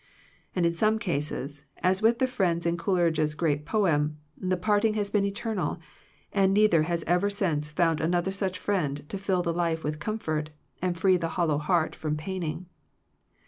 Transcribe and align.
*' 0.27 0.55
And 0.55 0.65
in 0.65 0.73
some 0.73 0.97
cases, 0.97 1.67
as 1.83 2.01
with 2.01 2.17
the 2.17 2.25
friends 2.25 2.65
in 2.65 2.75
Coleridge's 2.75 3.35
great 3.35 3.67
poem, 3.67 4.17
the 4.35 4.57
parting 4.57 4.95
has 4.95 5.11
been 5.11 5.25
eternal, 5.25 5.77
and 6.33 6.51
neither 6.55 6.81
has 6.81 7.03
ever 7.05 7.29
since 7.29 7.69
found 7.69 8.01
another 8.01 8.31
such 8.31 8.57
friend 8.57 9.07
to 9.09 9.17
fill 9.19 9.43
the 9.43 9.53
life 9.53 9.83
with' 9.83 9.99
comfort, 9.99 10.49
and 10.81 10.97
free 10.97 11.17
the 11.17 11.29
hollow 11.37 11.59
heart 11.59 11.95
from 11.95 12.17
paining. 12.17 12.65